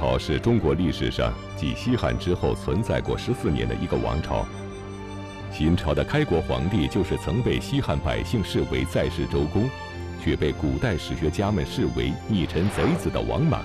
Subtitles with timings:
[0.00, 4.46] 朝是中国历史上继西汉之后存在过十四年的一个王朝。
[5.52, 9.68] 新朝的开国皇帝就是曾被西汉百姓视为在世周公，
[10.24, 13.62] 却被古代史学家们视为逆臣贼子的王莽。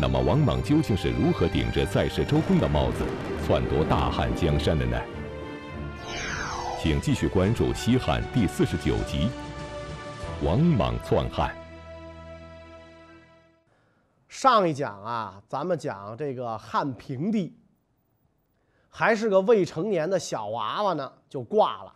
[0.00, 3.04] 那么，王莽究竟是如何顶着在世周公的帽子，
[3.46, 4.98] 篡夺大汉江山的呢？
[6.82, 9.28] 请继续关注《西汉》第四十九集
[10.44, 11.54] 《王莽篡汉》。
[14.30, 17.52] 上一讲啊，咱们讲这个汉平帝，
[18.88, 21.92] 还是个未成年的小娃娃呢，就挂了。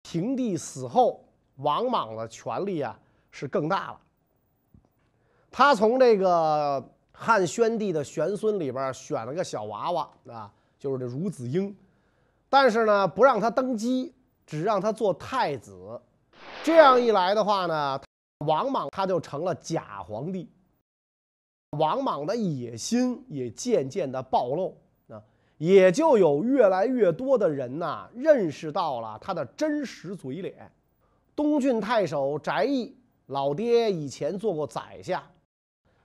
[0.00, 1.22] 平帝死后，
[1.56, 2.98] 王莽的权力啊
[3.30, 4.00] 是更大了。
[5.50, 11.76] 他从这个汉宣帝的玄孙里边选了个小娃娃啊，就是这孺子婴，
[12.48, 14.12] 但是呢，不让他登基。
[14.46, 16.00] 只让他做太子，
[16.62, 18.00] 这样一来的话呢，
[18.46, 20.48] 王莽他就成了假皇帝。
[21.70, 24.76] 王莽的野心也渐渐的暴露，
[25.08, 25.22] 啊，
[25.58, 30.70] 也就有越来越多的人呐认识到了他的真实嘴脸。
[31.34, 35.22] 东郡太守翟义老爹以前做过宰相，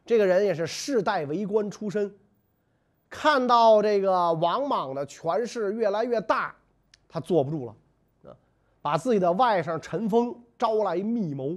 [0.05, 2.13] 这个人也是世代为官出身，
[3.09, 6.53] 看到这个王莽的权势越来越大，
[7.07, 7.71] 他坐不住了。
[7.71, 8.35] 啊
[8.83, 11.55] 把自己的外甥陈丰招来密谋，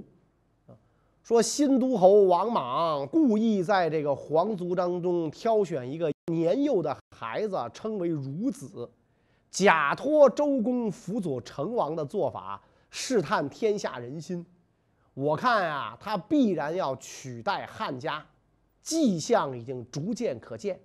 [1.25, 8.87] 说新都侯王莽故意在这个皇族当中挑选一个年幼的孩子，称为孺子，
[9.49, 14.45] 假托周公辅佐成王的做法，试探天下人心。
[15.15, 18.23] 我看啊，他必然要取代汉家，
[18.83, 20.79] 迹象已经逐渐可见。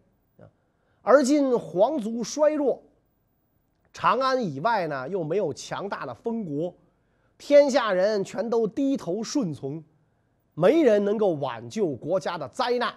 [1.03, 2.83] 而今皇族衰弱。
[3.93, 6.75] 长安以外呢，又没有强大的封国，
[7.37, 9.85] 天下人全都低头顺从，
[10.61, 12.95] 没人能够挽救国家的灾难。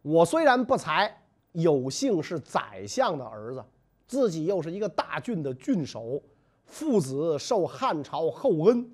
[0.00, 1.14] 我虽然不才，
[1.52, 3.62] 有幸是宰相的儿子，
[4.06, 6.22] 自己又是一个大郡的郡守，
[6.64, 8.90] 父子受汉朝厚恩，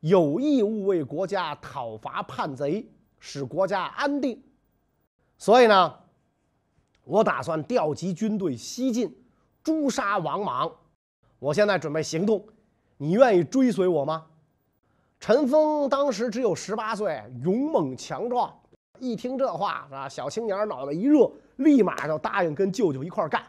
[0.00, 4.42] 有义务为国家讨伐叛贼，使国家安定。
[5.36, 5.94] 所以呢，
[7.04, 9.14] 我打算调集军队西进。
[9.62, 10.72] 诛杀王莽，
[11.38, 12.42] 我现在准备行动，
[12.96, 14.24] 你愿意追随我吗？
[15.26, 18.54] 陈峰当时只有十八岁，勇猛强壮，
[18.98, 23.42] 一听这话啊，小青年脑袋一热，立马就答应跟舅舅一块干。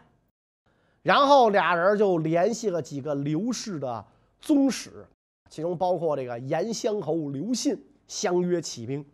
[1.04, 4.06] 然后俩人就联系了几个刘氏的
[4.40, 5.06] 宗室，
[5.50, 7.78] 其中包括这个延乡侯刘信，
[8.08, 9.06] 相约起兵。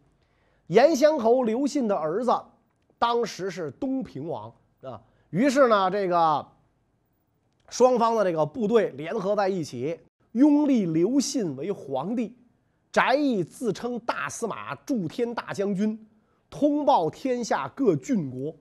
[0.68, 2.32] 延乡侯刘信的儿子
[3.00, 5.02] 当时是东平王啊，
[5.32, 6.48] 于是呢，这个。
[7.70, 10.00] 双方的这个部队联合在一起，
[10.34, 12.36] 拥立刘信为皇帝，
[12.92, 16.08] 翟义自称大司马、祝天大将军，
[16.50, 18.54] 通报天下各郡国，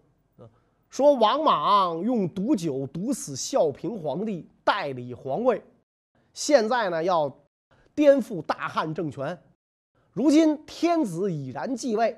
[0.88, 5.62] 说王莽用毒酒毒死孝平皇帝，代理皇位，
[6.32, 7.34] 现在呢要
[7.94, 9.36] 颠覆大汉政权，
[10.12, 12.16] 如今天子已然继位，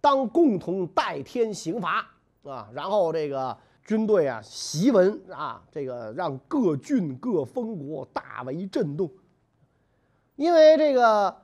[0.00, 2.06] 当共同代天刑罚
[2.44, 2.68] 啊！
[2.72, 3.56] 然后这个。
[3.86, 9.10] 军队啊，檄文啊，这个让各郡各封国大为震动。
[10.36, 11.36] 因为这个，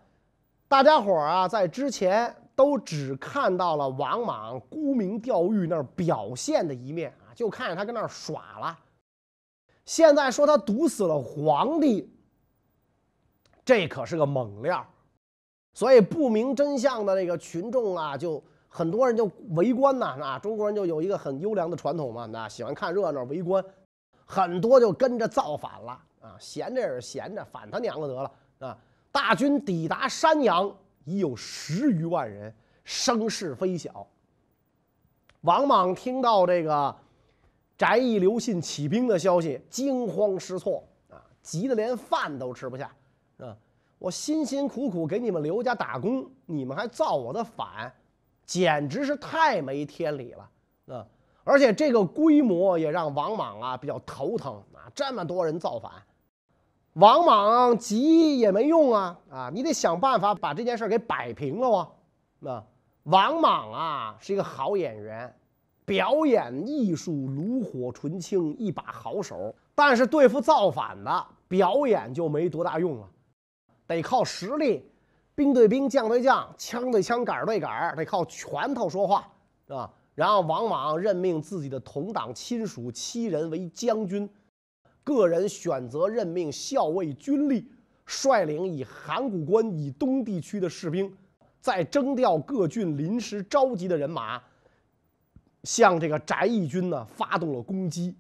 [0.69, 8.78] 大家伙儿啊，在之前都只看到了王莽沽名钓誉那儿表现的一面啊，就看见他跟那儿耍了。
[9.84, 12.12] 现在说他毒死了皇帝，
[13.65, 14.87] 这可是个猛料。
[15.72, 18.43] 所以不明真相的这个群众啊，就。
[18.72, 23.65] 很多人就围观呐，啊，中国人就有一个很优良的传统嘛，那喜欢看热闹围观，
[24.25, 28.78] 很多就跟着造反了啊，闲着也是闲着，反他娘的得了啊！
[29.12, 32.54] 大军抵达山阳，已有十余万人，
[32.84, 34.06] 声势非小。
[35.43, 36.94] 王莽听到这个
[37.76, 42.95] 翟义、刘信起兵的消息，惊慌失措啊，急得连饭都吃不下
[43.39, 43.57] 啊！
[43.98, 47.92] 我辛辛苦苦给你们刘家打工，你们还造我的反！
[48.45, 50.51] 简直是太没天理了
[50.95, 51.07] 啊！
[51.45, 54.91] 而且这个规模也让王莽啊比较头疼啊！
[54.95, 55.91] 这么多人造反，
[56.95, 59.19] 王莽急也没用啊！
[59.31, 61.89] 啊，你得想办法把这件事给摆平了啊！
[62.41, 62.65] 那
[63.04, 65.33] 王莽啊是一个好演员，
[65.84, 69.54] 表演艺术炉火纯青，一把好手。
[69.75, 73.09] 但是对付造反的，表演就没多大用了，
[73.86, 74.84] 得靠实力。
[75.36, 79.27] 兵对兵，将对将，枪对枪，杆对杆，得靠拳头说话，
[79.66, 79.91] 是吧？
[80.15, 84.28] 然后王莽任命自己的同党亲属七人为将军，
[85.10, 87.65] 个人选择任命校尉军吏，
[88.07, 91.12] 率领以函谷关以东地区的士兵，
[91.60, 94.41] 再征调各郡临时召集的人马，
[95.65, 98.15] 向这个翟义军呢发动了攻击。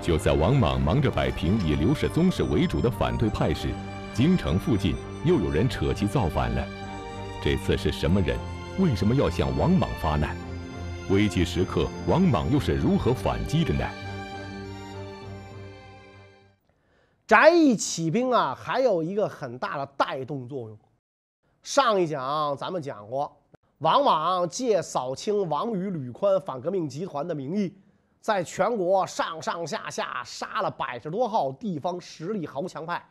[0.00, 3.68] 就在王莽忙着摆平以刘氏宗室为主的反对派时，
[4.14, 4.94] 京城附近
[5.26, 6.66] 又有人扯旗造反了。
[7.42, 8.38] 这次是什么人？
[8.78, 10.34] 为什么要向王莽发难？
[11.10, 13.86] 危急时刻，王莽又是如何反击的呢？
[17.26, 20.78] 翟义起兵啊，还有一个很大的带动作用。
[21.62, 23.34] 上一讲咱们讲过，
[23.78, 27.74] 王莽借扫清王宇、吕宽反革命集团的名义。
[28.20, 33.06] 在全国上上下下杀了百十多号地方实力豪强派，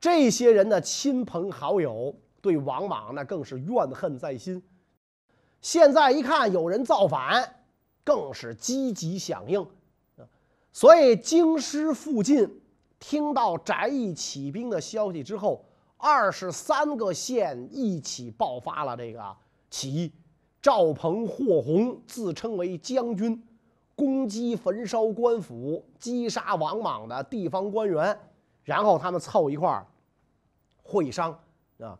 [0.00, 4.62] 这些人的亲朋好友对王莽那更是怨恨在心。
[5.60, 7.56] 现在一看有人造反，
[8.04, 9.66] 更是积极响应。
[10.72, 12.60] 所以京师附近
[12.98, 15.64] 听到翟义起兵的消息之后，
[15.96, 19.36] 二十三个县一起爆发了这个
[19.70, 20.12] 起义。
[20.60, 23.42] 赵鹏、霍洪自称为将军。
[23.94, 28.14] 攻击焚烧官府，击杀王莽的地方官员，
[28.62, 29.86] 然后他们凑一块儿
[30.82, 31.32] 会商
[31.80, 31.98] 啊，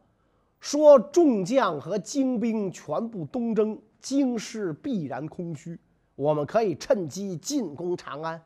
[0.60, 5.80] 说众将和精兵全部东征，京师必然空虚，
[6.16, 8.42] 我们可以趁机进攻长安。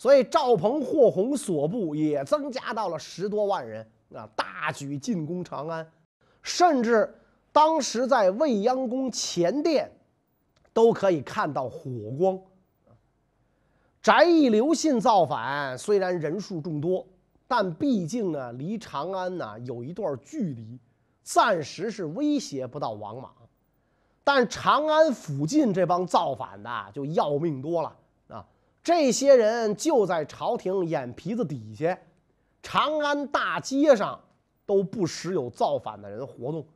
[0.00, 5.86] 所以赵鹏、霍洪所部也增加到了十多万人啊，大举进攻长安，
[6.40, 7.14] 甚至
[7.52, 9.92] 当时在未央宫前殿
[10.72, 12.40] 都可以看到火光。
[14.00, 17.06] 翟义、刘信造反，虽然人数众多，
[17.46, 20.80] 但毕竟呢，离长安呢有一段距离，
[21.22, 23.30] 暂时是威胁不到王莽。
[24.24, 27.94] 但长安附近这帮造反的就要命多了！
[28.82, 31.98] 这些人就在朝廷眼皮子底下，
[32.62, 34.18] 长安大街上
[34.64, 36.66] 都不时有造反的人活动。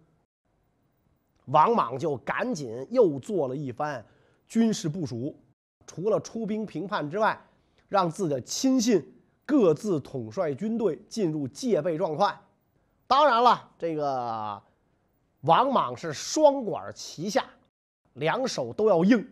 [1.46, 4.04] 王莽就赶紧又做了一番
[4.46, 5.34] 军事部署。
[5.86, 7.38] 除了出兵平叛之外，
[7.88, 9.14] 让自己的亲信
[9.44, 12.34] 各自统帅军队进入戒备状态。
[13.06, 14.62] 当然了，这个
[15.42, 17.44] 王莽是双管齐下，
[18.14, 19.26] 两手都要硬。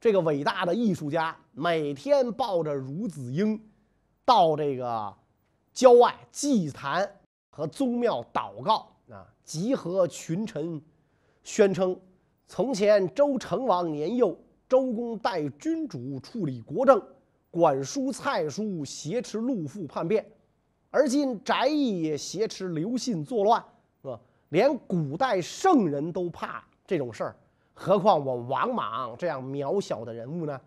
[0.00, 3.60] 这个伟大的艺术家每天抱着孺子婴，
[4.24, 5.12] 到这个
[5.72, 7.10] 郊外祭坛
[7.50, 10.80] 和宗庙祷告啊，集合群臣，
[11.42, 11.98] 宣称
[12.46, 14.38] 从前周成王年幼。
[14.68, 17.02] 周公代君主处理国政，
[17.50, 20.22] 管叔蔡叔挟持陆父叛变，
[20.90, 23.64] 而今翟义也挟持刘信作乱，
[24.02, 24.20] 是吧？
[24.50, 27.36] 连古代圣人都怕这种事儿，
[27.80, 30.60] 何况我王莽这样渺小的人物呢？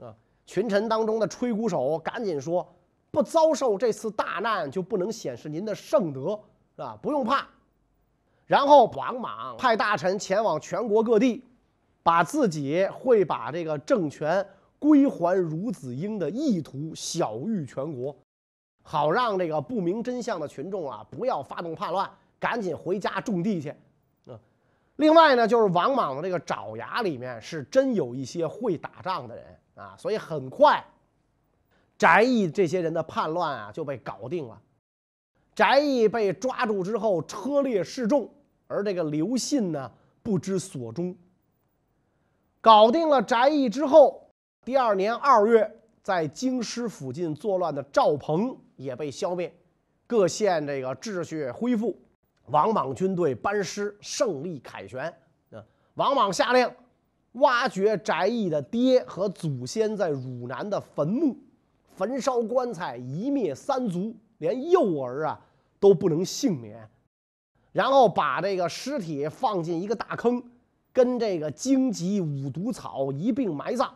[0.00, 0.14] 啊！
[0.44, 2.66] 群臣当中的吹鼓手赶紧说
[3.10, 6.38] ：“不遭受这次大难，就不能显示您的圣德，
[6.76, 6.98] 是吧？
[7.00, 7.46] 不用怕。”
[8.46, 11.42] 然后王莽派大臣前往全国各地。
[12.00, 14.46] 把自己会把这个政权
[14.78, 18.16] 归还孺子婴的意图晓谕全国，
[18.82, 22.10] 好让这个不明真相的群众啊不要发动叛乱，
[22.40, 23.74] 赶紧回家种地去。
[24.98, 29.44] 另外呢，就是王莽的这个爪牙里面是真有一些会打仗的人
[29.76, 30.84] 啊，所以很快，
[31.96, 34.60] 翟义这些人的叛乱啊就被搞定了。
[35.54, 38.28] 翟义被抓住之后车裂示众，
[38.66, 39.88] 而这个刘信呢
[40.20, 41.16] 不知所终。
[42.60, 44.28] 搞定了翟义之后，
[44.64, 49.54] 第二年二月，在京师附近作乱的赵鹏也被消灭，
[50.08, 51.96] 各县这个秩序恢复，
[52.50, 55.02] 王莽军队班师，胜利凯旋。
[55.50, 55.64] 啊，
[55.94, 56.70] 王莽下令
[57.32, 61.36] 挖掘翟义的爹和祖先在汝南的坟墓，
[61.96, 65.40] 焚烧棺材，一灭三族，连幼儿啊
[65.78, 66.88] 都不能幸免，
[67.72, 70.42] 然后把这个尸体放进一个大坑。
[70.90, 73.94] 跟这个荆棘五毒草一并埋葬，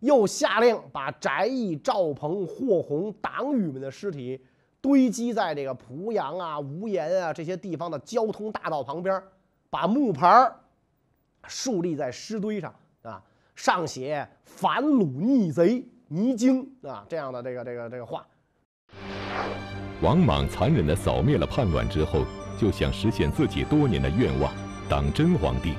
[0.00, 4.38] 又下令把翟义、赵鹏、霍洪党羽们的尸体
[4.80, 9.22] 堆积在这个濮阳啊、无盐啊这些地方的交通大道旁边，
[9.68, 10.50] 把木牌
[11.46, 13.22] 竖立在尸堆上啊，
[13.54, 18.26] 上写“反虏逆贼尼京”啊这样的这个这个这个话。
[20.02, 22.24] 王莽残忍地扫灭了叛乱之后，
[22.58, 24.52] 就想实现自己多年的愿望，
[24.88, 25.74] 当真皇帝。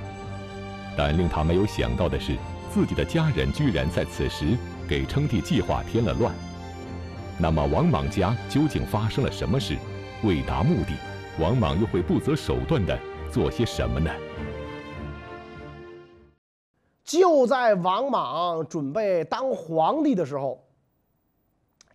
[0.96, 2.38] 但令他没有想到的是，
[2.70, 4.56] 自己的家人居然在此时
[4.88, 6.32] 给称帝计划添了乱。
[7.40, 9.78] 那么，王莽家究竟发生了什么事？
[10.24, 10.96] 为达目的，
[11.40, 12.98] 王莽又会不择手段的
[13.32, 14.12] 做些什么呢？
[17.04, 20.64] 就在王莽准备当皇帝的时候，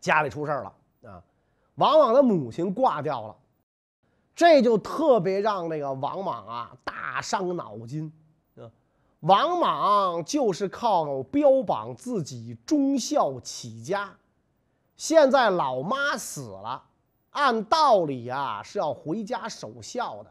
[0.00, 0.72] 家里出事了
[1.04, 1.22] 啊！
[1.76, 3.36] 王莽的母亲挂掉了，
[4.34, 8.12] 这就特别让那个王莽啊大伤脑筋
[8.56, 8.68] 啊。
[9.20, 14.14] 王莽就是靠标榜自己忠孝起家，
[14.96, 16.82] 现在老妈死了，
[17.30, 20.30] 按道理啊是要回家守孝的，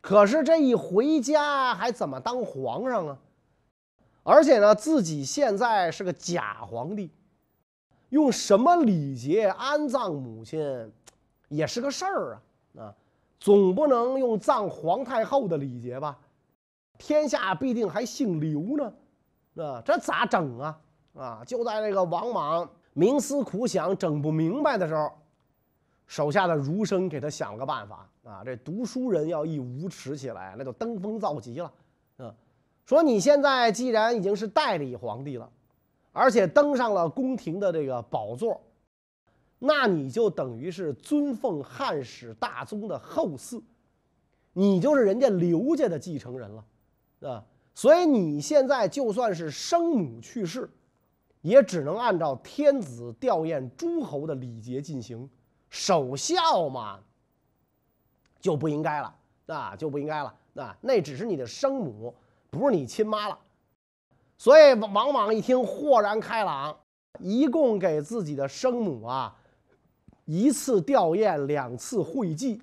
[0.00, 3.18] 可是这一回家还怎么当皇上啊？
[4.22, 7.10] 而且呢，自己现在是个假皇帝，
[8.10, 10.92] 用什么礼节安葬母亲，
[11.48, 12.34] 也是个事儿
[12.76, 12.94] 啊啊！
[13.40, 16.18] 总不能用葬皇太后的礼节吧？
[16.98, 20.78] 天下必定还姓刘呢，啊，这咋整啊？
[21.16, 21.42] 啊！
[21.46, 25.12] 就在这个王莽冥思苦想、整不明白的时候，
[26.06, 28.42] 手下的儒生给他想了个办法啊！
[28.44, 31.72] 这读书人要一无耻起来，那就登峰造极了，
[32.16, 32.34] 啊！
[32.84, 35.48] 说你现在既然已经是代理皇帝了，
[36.12, 38.60] 而且登上了宫廷的这个宝座，
[39.60, 43.62] 那你就等于是尊奉汉室大宗的后嗣，
[44.52, 46.64] 你就是人家刘家的继承人了。
[47.30, 50.68] 啊，所以你现在就算是生母去世，
[51.42, 55.28] 也只能按照天子吊唁诸侯的礼节进行，
[55.70, 57.00] 守孝嘛，
[58.40, 59.14] 就不应该了，
[59.46, 62.14] 啊，就不应该了，啊，那只是你的生母，
[62.50, 63.38] 不是你亲妈了。
[64.36, 66.76] 所以王莽一听豁然开朗，
[67.18, 69.36] 一共给自己的生母啊
[70.24, 72.62] 一次吊唁，两次会祭，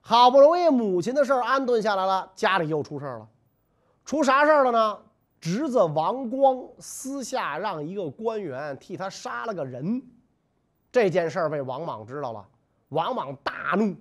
[0.00, 3.28] 好不容易母亲的事儿安顿下来了，家里又出事儿了。
[4.04, 4.98] 出啥事儿了呢？
[5.46, 10.02] 侄子王光私下让一个官员替他杀了个人，
[10.90, 12.44] 这件事儿被王莽知道了。
[12.88, 13.94] 王莽大怒，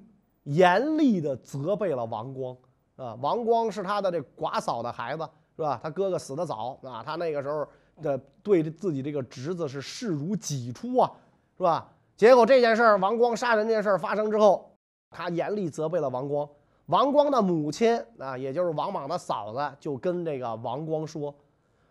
[0.45, 2.57] 严厉的责备了王光。
[2.95, 5.79] 啊，王光是他的这寡嫂的孩子，是吧？
[5.83, 7.67] 他哥哥死的早啊，他那个时候
[8.01, 11.11] 的对自己这个侄子是视如己出啊，
[11.57, 11.87] 是吧？
[12.17, 14.75] 结果这件事儿，王光杀人这件事儿发生之后，
[15.11, 16.49] 他严厉责备了王光。
[16.87, 21.33] 王光的母亲啊，也就是王莽的嫂子，就跟这个王光说：“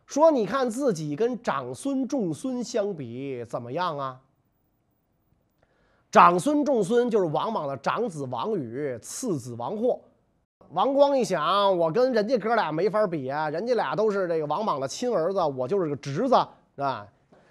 [0.06, 4.20] 说你看自己跟长孙重孙相比怎么样啊？
[6.12, 10.00] 长孙重孙就是王莽的长子王宇，次子王霍。
[10.70, 16.36] 王光一想，我跟人家哥俩没法比啊，人家俩都是这个王莽的亲儿子，我就是个侄子
[16.76, 17.04] 啊。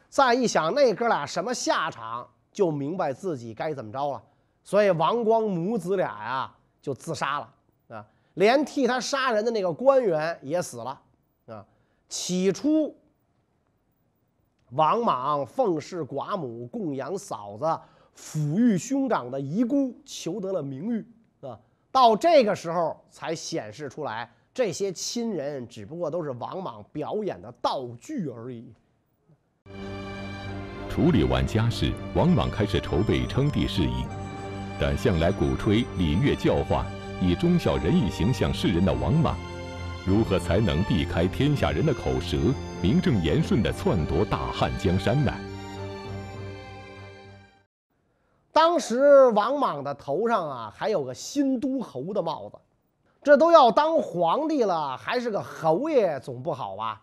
[0.07, 4.23] 再一想那哥俩什么下场，就明白自己该怎么着了。
[4.63, 6.49] 所以王光母子俩呀。”
[6.83, 7.53] 就自杀了
[7.87, 8.05] 啊！
[8.33, 11.01] 连替他杀人的那个官员也死了
[11.45, 11.65] 啊！
[12.09, 12.93] 起初，
[14.71, 17.65] 王莽奉侍寡母，供养嫂子，
[18.13, 21.07] 抚育兄长的遗孤，求得了名誉
[21.47, 21.57] 啊！
[21.89, 28.73] 到这个时候才显示出来，这些亲人只不过都是王莽表演的道具而已。
[30.89, 34.05] 处理完家事，王莽开始筹备称帝事宜。
[34.79, 36.85] 但向来鼓吹礼乐教化、
[37.21, 39.35] 以忠孝仁义形象示人的王莽，
[40.05, 42.37] 如何才能避开天下人的口舌，
[42.81, 45.31] 名正言顺地篡夺大汉江山呢？
[48.51, 52.57] 当时王莽的头上啊还有个新都侯的帽子，
[53.21, 57.01] 这都要当皇帝了，还是个侯爷总不好吧？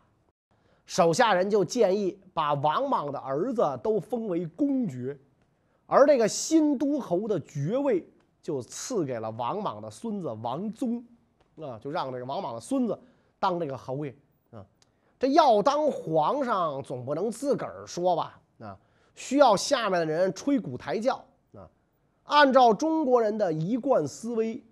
[0.87, 5.17] 手下人就建议把王莽的儿子都封为公爵。
[5.93, 8.09] 而这个新都侯的爵位
[8.41, 11.05] 就赐给了王莽的孙子王宗，
[11.57, 12.97] 啊，就让这个王莽的孙子
[13.41, 14.17] 当这个侯爷
[14.53, 14.65] 啊。
[15.19, 18.41] 这要当皇上，总不能自个儿说吧？
[18.61, 18.79] 啊，
[19.17, 21.69] 需要下面的人吹鼓抬轿啊。
[22.23, 24.63] 按照中国人的一贯思维，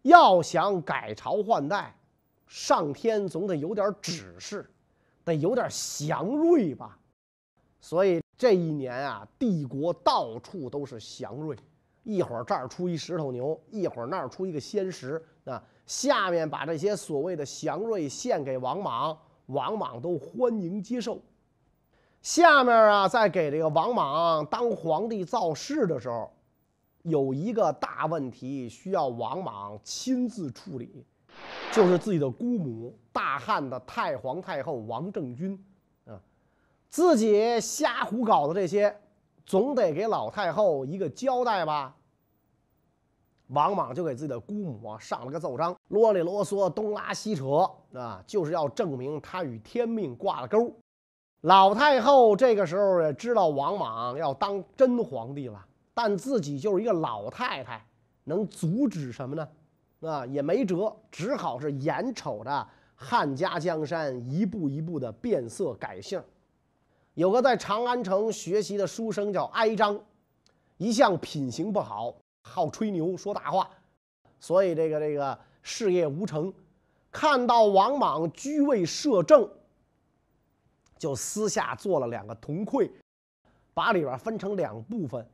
[0.00, 1.94] 要想改朝换代，
[2.46, 4.66] 上天总得有点指示，
[5.26, 6.98] 得有点祥瑞吧。
[7.82, 8.18] 所以。
[8.38, 11.56] 这一年啊，帝国到处都是祥瑞，
[12.02, 15.62] 一会儿这儿出一石头牛，一会儿那儿出一个仙石啊。
[15.86, 19.16] 下面把这些所谓的祥瑞献给王莽，
[19.46, 21.22] 王莽都欢迎接受。
[22.20, 26.30] 下面啊，在给这个王莽当皇帝造势的时候，
[27.02, 31.06] 有一个大问题需要王莽亲自处理，
[31.72, 35.58] 就是自己的姑母大汉的太皇太后王政君。
[36.88, 38.96] 自己瞎胡搞的这些，
[39.44, 41.94] 总得给老太后一个交代吧。
[43.48, 50.74] 王莽就给自己的姑母啊上了个奏章，啰里啰嗦，东拉西扯啊，就是要证明他与天命挂了钩。
[51.42, 55.64] 老太后这个时候也知道王莽要当真皇帝了，
[55.94, 57.86] 但自己就是一个老太太，
[58.24, 59.48] 能阻止什么呢？
[60.00, 62.66] 啊，也没辙，只好是眼瞅着
[62.96, 66.20] 汉家江山一步一步的变色改姓。
[67.16, 69.98] 有个在长安城学习的书生叫哀章，
[70.76, 73.70] 一向品行不好，好吹牛说大话，
[74.38, 76.52] 所以这个这个事业无成。
[77.10, 79.48] 看到王莽居位摄政，
[80.98, 82.90] 就私下做了两个铜匮，
[83.72, 85.26] 把里边分成两部分，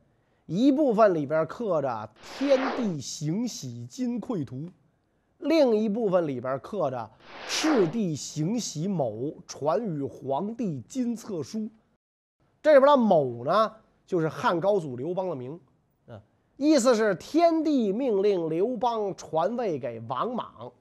[0.45, 2.09] 一部分里边刻着
[2.39, 4.69] “天地行喜金匮图”，
[5.43, 7.09] 另一部分里边刻着
[7.47, 11.69] “赤帝行喜某传与皇帝金册书”。
[12.61, 13.71] 这里边的“某”呢，
[14.05, 15.59] 就是汉高祖刘邦的名，
[16.07, 16.21] 嗯，
[16.57, 20.71] 意思是天帝命令刘邦传位给王莽。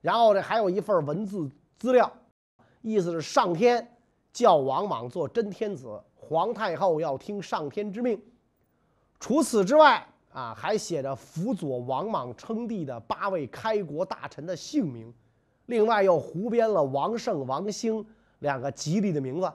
[0.00, 2.12] 然后这还有一份文字资料，
[2.82, 3.92] 意思是上天。
[4.32, 8.20] 叫王莽做真天子，皇太后要听上天之命。
[9.18, 15.10] 除此之外啊，还写着辅佐王莽称帝的八位开国大臣的姓名，
[15.64, 18.06] 另外又胡编了王胜、王兴
[18.40, 19.50] 两个吉利的名字。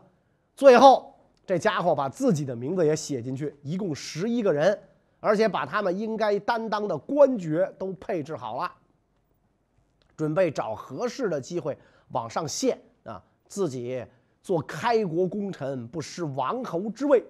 [0.55, 1.13] 最后
[1.45, 4.75] 这家伙把自己的名字也写进去，一共十一个人，
[5.19, 8.71] 而且把他们应该担当的官爵都配置好了，
[10.17, 11.77] 准备找合适的机会
[12.09, 14.03] 往上献啊，自己。
[14.41, 17.23] 做开国功臣，不失王侯之位。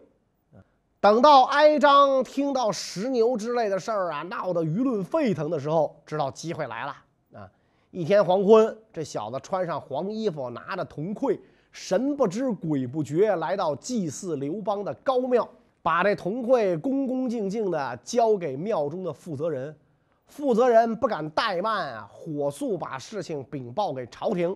[1.02, 6.96] 等到哀章听到石牛之类的事儿啊，闹得舆论沸腾的时候，知道机会来了
[7.34, 7.50] 啊！
[7.90, 11.42] 一天黄昏，这小子穿上黄衣服，拿着铜盔，
[11.72, 15.50] 神不知鬼不觉来到祭祀刘邦的高庙，
[15.82, 19.76] 把这铜盔恭恭敬敬地交给庙中的负责人。
[20.28, 24.56] 负责人不敢怠慢啊，火速把事情禀报给朝廷。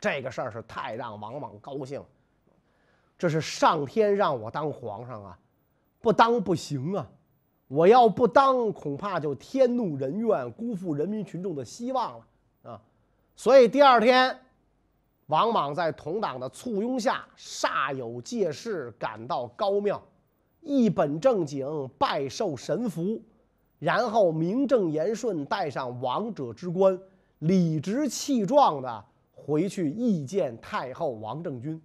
[0.00, 2.02] 这个事儿是太让王莽高兴，
[3.20, 5.38] 这是上天让我当皇上啊，
[6.00, 7.06] 不当不行啊！
[7.68, 12.24] 我要不当，恐怕就天怒人怨，辜负人民群众的希望了
[12.62, 12.80] 啊！
[13.36, 14.34] 所以第二天，
[15.26, 20.02] 王莽在同党的簇拥下，煞有介事赶到高庙，
[20.62, 21.68] 一本正经
[21.98, 23.20] 拜受神符，
[23.78, 26.98] 然后名正言顺戴上王者之冠，
[27.40, 29.04] 理直气壮的。
[29.32, 31.80] 回去觐见太后王政君，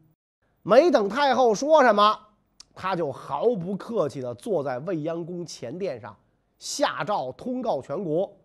[0.67, 2.19] 没等太后说什么，
[2.73, 6.17] 他就毫不客气地坐在未央宫前殿上，
[6.57, 8.35] 下诏通告全国：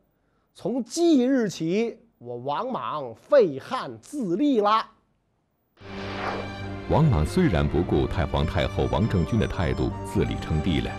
[0.54, 4.86] 从即日起，我王莽废汉自立了。
[6.90, 10.92] 王莽虽然不顾太皇太后王政君的态度自立称帝了，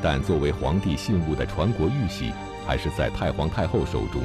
[0.00, 2.30] 但作为皇帝信物的传国玉玺
[2.64, 4.22] 还是在太皇太后手中。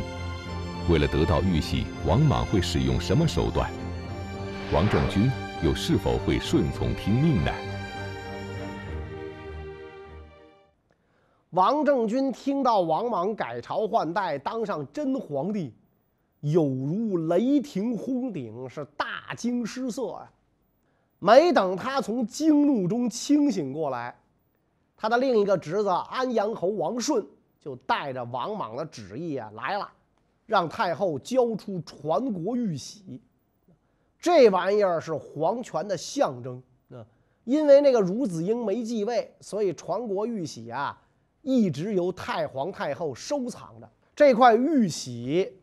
[0.91, 3.67] 为了得到玉玺，王莽会使用什么手段？
[4.71, 5.31] 王政君
[5.63, 7.51] 又是否会顺从听命呢？
[11.51, 15.73] 王政君听到王莽改朝换代，当上真皇帝，
[16.41, 20.29] 有如雷霆轰顶，是大惊失色呀！
[21.19, 24.13] 没等他从惊怒中清醒过来，
[24.97, 27.25] 他的另一个侄子安阳侯王顺
[27.61, 29.89] 就带着王莽的旨意啊来了。
[30.45, 33.19] 让太后交出传国玉玺，
[34.25, 36.59] 这玩意儿是皇权的象征
[36.89, 37.05] 啊！
[37.43, 40.99] 因为那个孺子婴没继位，所以传国玉玺啊
[41.43, 43.88] 一直由太皇太后收藏着。
[44.15, 45.59] 这块玉玺，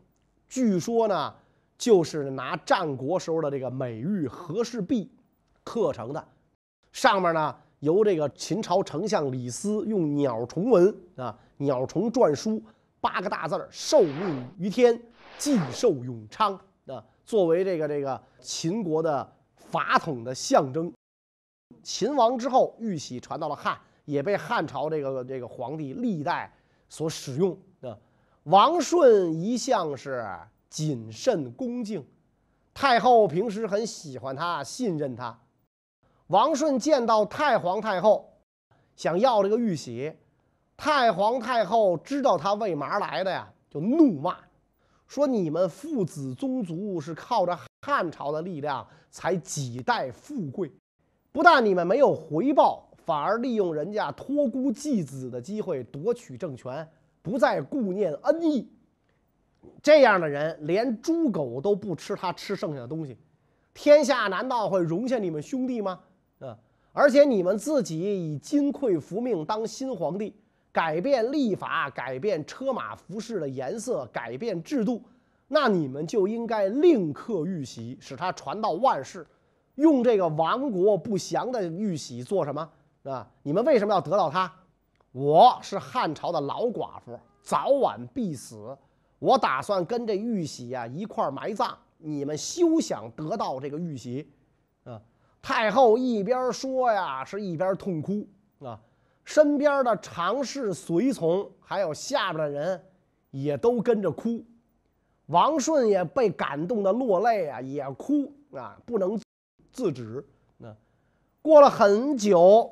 [0.49, 1.35] 据说呢
[1.77, 5.11] 就是拿战国时候的这个美玉和氏璧
[5.65, 6.25] 刻成的，
[6.93, 12.63] 上面呢由这个秦朝丞相李斯用鸟虫纹啊鸟虫篆书。
[13.01, 15.03] 八个大字儿：受命于天，
[15.37, 16.55] 既寿永昌
[16.87, 17.05] 啊！
[17.25, 20.93] 作为这个这个秦国的法统的象征。
[21.83, 26.53] 秦王之后，玉玺传到了汉，也被汉朝这个这个皇帝历代
[26.89, 27.97] 所使用啊。
[28.45, 30.27] 王顺一向是
[30.69, 32.05] 谨慎恭敬，
[32.75, 35.39] 太后平时很喜欢他，信任他。
[36.29, 38.33] 王顺见到太皇太后，
[38.97, 40.13] 想要这个玉玺。
[40.77, 44.37] 太皇太后知道他为嘛来的呀，就怒骂，
[45.13, 50.73] 说：“你们父子宗族是靠着汉朝的力量才几代富贵，
[51.31, 56.89] 不但你们没有回报，反而利用人家托孤继子的机会夺取政权，
[57.21, 58.73] 不再顾念恩义。
[59.83, 63.19] 这样的人，连猪狗都不吃他吃剩下的东西，
[63.75, 66.01] 天下难道会容下你们兄弟吗？
[66.39, 66.59] 啊！
[66.95, 70.35] 而且你们自己以金匮服命当新皇帝。”
[70.73, 75.03] 改变历法，改变车马服饰的颜色，改变制度，
[75.49, 79.27] 那你们就应该另刻玉玺，使它传到万世。
[79.75, 82.69] 用这个亡国不祥的玉玺做什么？
[83.05, 84.51] 啊，你们为什么要得到它？
[85.13, 88.77] 我是汉朝的老寡妇，早晚必死。
[89.19, 91.77] 我打算跟这玉玺呀一块埋葬。
[91.99, 94.29] 你们休想得到这个玉玺。
[94.85, 95.01] 啊！
[95.41, 98.27] 太后一边说呀，是一边痛哭。
[99.25, 102.85] 身边的常侍随从，还有下边的人，
[103.31, 104.45] 也都跟着哭。
[105.27, 109.19] 王顺也被感动的落泪啊，也哭啊，不能
[109.73, 110.27] 自止。
[110.59, 110.75] 那
[111.41, 112.71] 过了很久，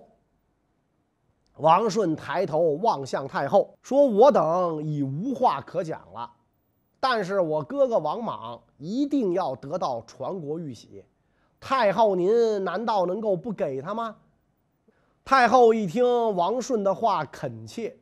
[1.56, 6.30] 王顺抬头望向太后，说：“我等已无话可讲了，
[6.98, 11.04] 但是我哥哥王莽一定要得到传国玉玺，
[11.60, 14.16] 太后您难道能够不给他吗？”
[15.24, 16.04] 太后一听
[16.34, 17.96] 王顺的话恳切，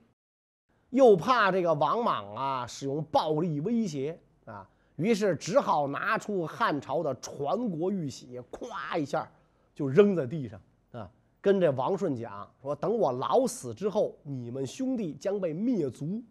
[0.90, 4.18] 又怕这个王莽啊使用暴力威胁。
[4.46, 9.30] 啊，于是只好拿出汉朝的传国玉玺，咵一下
[9.74, 10.58] 就扔在地上
[10.92, 11.10] 啊，
[11.42, 16.22] 跟这王顺讲说：“等我老死之后，你们兄弟将被灭族。”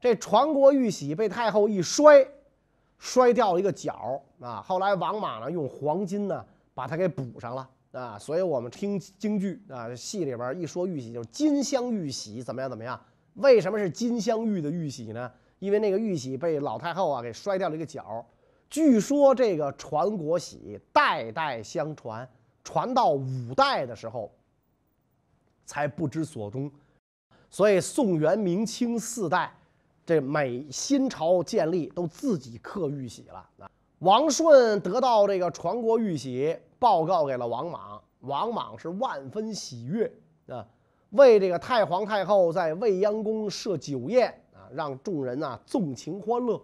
[0.00, 2.26] 这传国玉玺被太后一摔，
[2.98, 4.60] 摔掉了一个角啊。
[4.60, 8.18] 后来王莽呢用黄金呢把它给补上了啊。
[8.18, 13.00] 所以我们听京剧啊，戏里边一说玉玺就是金镶玉玺，怎么样怎么样？
[13.34, 15.30] 为什么是金镶玉的玉玺呢？
[15.58, 18.24] 因为那个玉玺被老太后啊给摔掉了一个角，
[18.68, 22.28] 据说这个传国玺代代相传，
[22.62, 24.30] 传到五代的时候
[25.64, 26.70] 才不知所终，
[27.48, 29.50] 所以宋元明清四代，
[30.04, 33.70] 这每新朝建立都自己刻玉玺了啊。
[34.00, 40.12] 王顺得到这个传国玉玺，报告给了王莽，王莽是万分喜悦
[40.48, 40.66] 啊，
[41.10, 44.68] 为这个太皇太后在未央宫设酒宴啊。
[44.72, 46.60] 让众人呐纵情欢乐，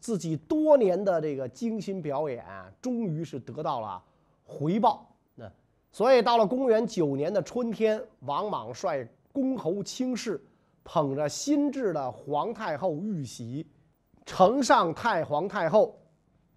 [0.00, 2.44] 自己多年的这个精心表演，
[2.80, 4.02] 终于是得到了
[4.44, 5.06] 回报。
[5.34, 5.50] 那
[5.90, 10.42] 所以到了公元九年的春天，王莽率公侯卿士，
[10.82, 13.66] 捧着新制的皇太后玉玺，
[14.24, 15.98] 呈上太皇太后，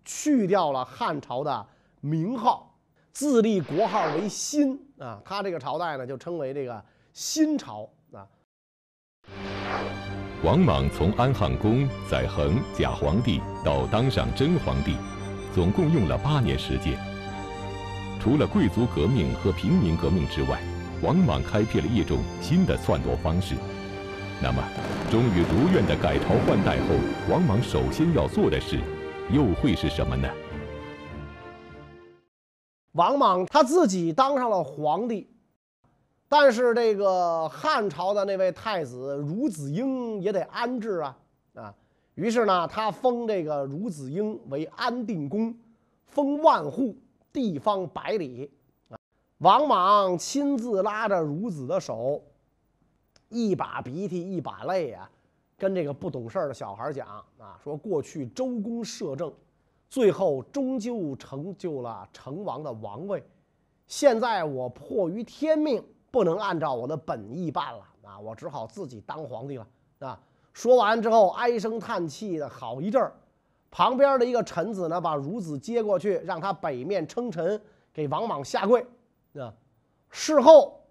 [0.06, 1.68] 去掉了汉朝的
[2.00, 2.74] 名号，
[3.16, 5.22] 自立国号为新啊。
[5.24, 8.28] 他这个朝代呢，就称为这个新朝啊。
[10.44, 14.98] 王莽从安汉公载衡假皇帝到当上真皇帝，
[15.54, 17.00] 总共用了八年时间。
[18.20, 20.60] 除了贵族革命和平民革命之外，
[21.02, 23.56] 王莽开辟了一种新的篡夺方式。
[24.44, 24.62] 那么，
[25.10, 26.88] 终于如愿的改朝换代后，
[27.30, 28.82] 王莽首先要做的事，
[29.32, 30.28] 又会是什么呢？
[32.96, 35.30] 王莽他自己当上了皇帝。
[36.28, 41.18] 但是这个汉朝的那位太子孺子婴也得安置啊
[41.54, 41.76] 啊！
[42.16, 45.56] 于是呢，他封这个孺子婴为安定公，
[46.08, 46.98] 封万户，
[47.32, 48.52] 地方百里。
[49.38, 52.24] 王莽亲自拉着孺子的手，
[53.30, 55.10] 一把鼻涕一把泪啊，
[55.58, 59.32] 跟这个不懂事儿的小孩讲啊，说过去周公摄政，
[59.96, 63.24] 最后终究成就了成王的王位，
[63.88, 65.82] 现在我迫于天命。
[66.12, 68.20] 不能按照我的本意办了啊！
[68.20, 69.68] 我只好自己当皇帝了
[70.00, 70.18] 啊！
[70.54, 73.14] 说完之后，唉声叹气的好一阵儿。
[73.70, 77.62] 旁边的一个臣子呢，把孺子接过去，让他北面称臣，
[77.94, 78.86] 给王莽下跪
[79.34, 79.54] 啊。
[80.10, 80.82] 事后，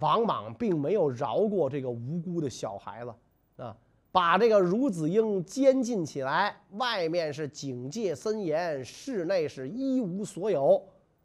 [0.00, 3.14] 王莽并没有饶过这个无辜的小孩子
[3.62, 3.76] 啊，
[4.12, 10.80] 把这个孺子婴监禁起来，外面是警戒森严，室内是一无所有，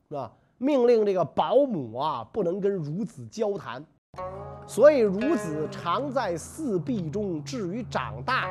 [0.08, 0.32] 是吧？
[0.58, 3.86] 命令这个保姆啊，不能跟孺子交谈，
[4.66, 7.44] 所以孺子常在四壁中。
[7.44, 8.48] 至于长大，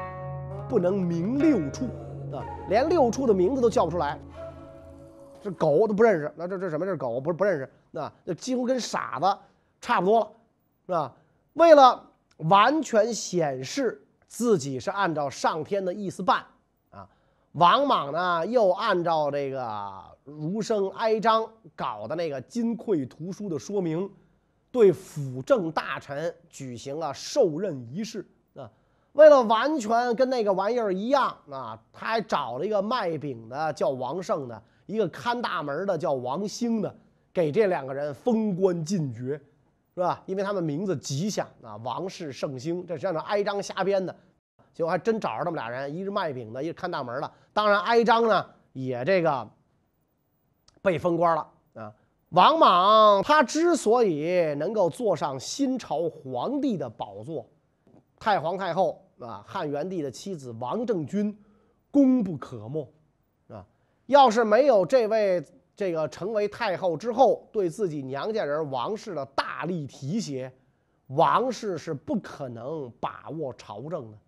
[0.68, 1.86] 不能名六畜
[2.30, 4.18] 啊，连六畜的名字都叫不出来。
[5.42, 6.84] 这狗都不认识，那这这什么？
[6.84, 7.68] 这是狗，不是不认识。
[7.90, 9.38] 那那几乎跟傻子
[9.80, 10.30] 差不多了，
[10.84, 11.14] 是吧？
[11.54, 12.04] 为了
[12.36, 16.44] 完全显示自己是按照上天的意思办
[16.90, 17.08] 啊，
[17.52, 20.16] 王莽呢又按照这个。
[20.26, 24.10] 儒生哀章搞的那个金匮图书的说明，
[24.72, 28.68] 对辅政大臣举行了授任仪式啊。
[29.12, 36.92] 为了完全跟那个玩意儿一样啊，他还找了一个卖饼的叫王胜的，一个看大门的叫王兴的，
[37.32, 39.40] 给这两个人封官进爵，
[39.96, 40.22] 是吧？
[40.26, 44.14] 因为他们名字吉祥啊，王氏圣兴，这实际上是哀章瞎编的。
[44.72, 47.32] 结果还真找着他们俩人，一是卖饼的，一个看大门的。
[47.52, 49.50] 当然，哀章呢也这个。
[50.82, 51.92] 被封官了啊！
[52.28, 57.44] 王莽他之所以能够坐上新朝皇帝的宝座，
[58.20, 61.36] 太皇太后啊，汉元帝的妻子王政君，
[61.90, 62.88] 功不可没
[63.48, 63.66] 啊！
[64.06, 65.44] 要是没有这位
[65.76, 70.50] 这个成为太后之后对自己娘家人王氏的大力提携，
[71.08, 74.18] 王氏是不可能把握朝政的。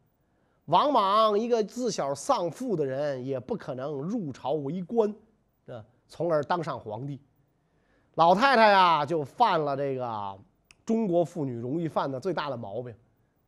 [0.67, 5.09] 王莽一个自小丧父的人，也不可能入朝为官
[5.67, 5.83] 啊！
[6.07, 7.19] 从而当上皇帝，
[8.17, 10.39] 老太太呀就犯了这个
[10.85, 12.95] 中国妇女容易犯的最大的毛病，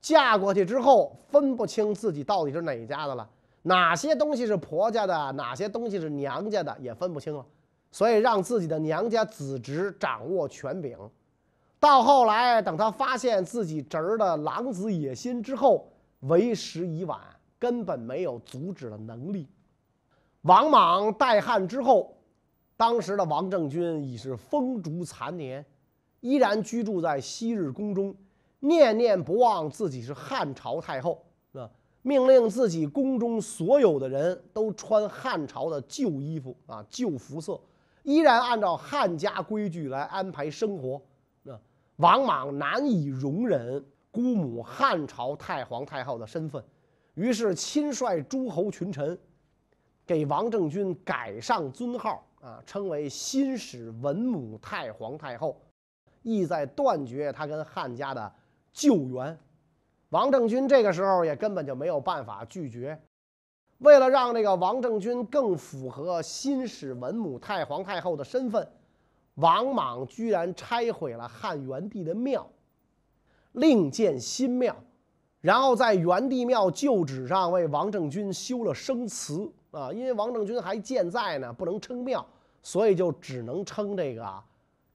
[0.01, 3.29] 嫁过去之后分不清自己到底是哪家的了。
[3.63, 7.45] 哪些东西是婆家的，哪些东西是娘家的，也分不清了。
[7.91, 10.97] 所以让自己的娘家子侄掌握权柄。
[11.79, 17.19] 到后来，等他发现自己侄儿的狼子野心之后，为时已晚，
[17.59, 19.49] 根本没有阻止的能力。
[20.43, 22.17] 王莽代汉之后，
[22.77, 25.65] 当时的王政君已是风烛残年，
[26.21, 28.15] 依然居住在昔日宫中，
[28.59, 31.25] 念念不忘自己是汉朝太后。
[31.53, 31.69] 啊，
[32.03, 37.61] 命令自己宫中所有的人都穿汉朝的旧衣服啊，旧服色，
[38.03, 41.01] 依然按照汉家规矩来安排生活。
[41.43, 41.59] 那，
[41.97, 46.65] 王莽难以容忍姑母汉朝太皇太后的身份，
[47.15, 49.19] 于是亲率诸侯群臣。
[50.07, 55.61] 给王政君改上尊号啊，称为新始文母太皇太后，
[56.23, 58.33] 意在断绝他跟汉家的
[58.73, 59.39] 旧缘。
[60.09, 63.01] 王政君这个时候也根本就没有办法拒绝。
[63.81, 68.67] 为了让这个王政君更符合新始文母太皇太后的身份，
[69.35, 72.47] 王莽居然拆毁了汉元帝的庙，
[73.53, 74.77] 另建新庙，
[75.41, 79.51] 然后在元帝庙旧址上为王政君修了生祠。
[79.71, 82.27] 啊，因为王政君还健在呢，不能称庙，
[82.61, 84.43] 所以就只能称这个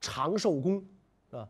[0.02, 0.84] 长寿宫，
[1.32, 1.48] 啊。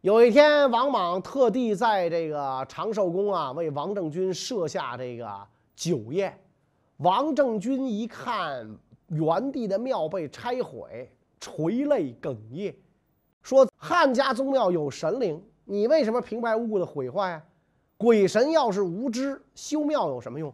[0.00, 6.36] 有一天，王莽特地在这个长寿宫啊，为王政君设下这个酒宴。
[6.98, 8.68] 王政君一看
[9.08, 12.74] 元帝的庙被拆毁，垂泪哽咽，
[13.42, 17.44] 说：“汉家宗庙有神灵，你为什么平白无故的毁坏啊？
[17.96, 20.52] 鬼神要是无知，修庙有什么用？”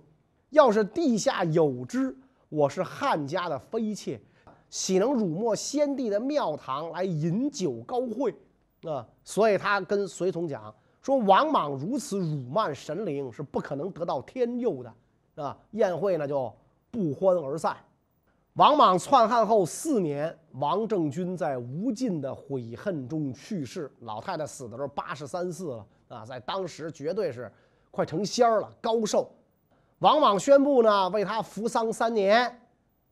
[0.50, 2.16] 要是地下有知，
[2.48, 4.20] 我是汉家的妃妾，
[4.68, 8.34] 岂能辱没先帝的庙堂来饮酒高会？
[8.84, 9.06] 啊！
[9.22, 14.92] 所以他跟随从讲说：“王莽如此辱慢神灵，是不可能得到天佑的。”
[15.40, 15.56] 啊！
[15.72, 16.52] 宴会呢就
[16.90, 17.76] 不欢而散。
[18.54, 23.90] 王莽篡汉后四年，王政君在无尽的悔恨中去世。
[24.00, 27.50] 老太太死的时候八十三四了啊，在当时绝对是
[27.90, 29.30] 快成仙儿了，高寿。
[30.00, 32.60] 王莽宣布呢，为她服丧三年，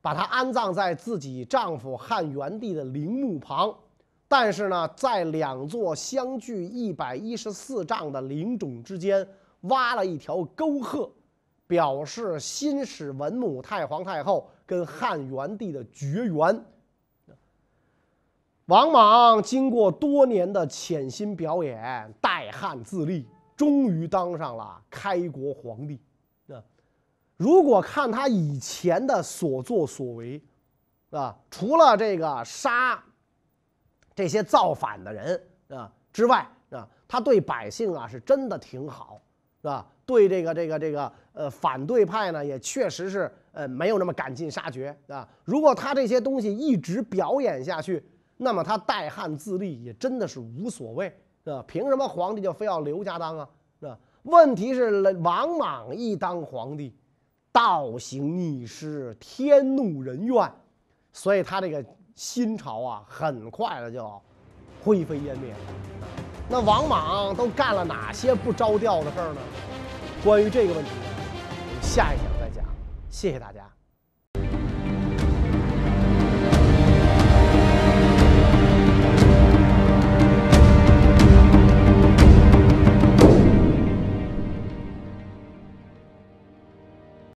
[0.03, 3.75] 把她安葬在自己丈夫汉元帝的陵墓旁。
[4.27, 9.27] 但是呢，在两座相距一百一十四丈的陵冢之间
[9.63, 11.11] 挖了一条沟壑，
[11.69, 16.65] 表示新始文母太皇太后跟汉元帝的绝缘。
[18.65, 23.27] 王莽经过多年的潜心表演，代汉自立，
[23.57, 26.01] 终于当上了开国皇帝。
[26.49, 26.61] 啊
[27.37, 30.43] 如果看他以前的所作所为，
[31.11, 33.01] 啊，除了这个杀
[34.13, 39.23] 这些造反的人啊之外，啊，他对百姓啊是真的挺好，
[39.63, 39.87] 是吧？
[40.09, 45.29] 对这个这个这个呃反对派呢，也确实是呃没有那么赶尽杀绝，啊。
[45.45, 48.03] 如果他这些东西一直表演下去，
[48.39, 51.63] 那么他代汉自立也真的是无所谓，是吧？
[51.69, 53.47] 凭什么皇帝就非要刘家当啊？
[53.79, 53.99] 是吧？
[54.23, 56.97] 问题是王莽一当皇帝。
[57.51, 60.51] 倒行逆施，天怒人怨，
[61.13, 64.09] 所以他这个新朝啊，很快的就
[64.85, 65.59] 灰飞烟灭了。
[66.49, 69.41] 那王莽都干了哪些不着调的事儿呢？
[70.25, 72.65] 关于这个问题，我们下一讲再讲。
[73.09, 73.68] 谢谢大家。